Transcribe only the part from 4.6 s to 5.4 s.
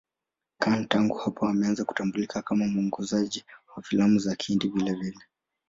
vilevile.